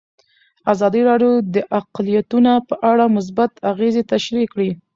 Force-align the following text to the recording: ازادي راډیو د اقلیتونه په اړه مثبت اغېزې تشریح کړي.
ازادي 0.73 1.01
راډیو 1.09 1.31
د 1.55 1.57
اقلیتونه 1.79 2.51
په 2.67 2.75
اړه 2.91 3.05
مثبت 3.17 3.51
اغېزې 3.71 4.03
تشریح 4.11 4.45
کړي. 4.53 4.69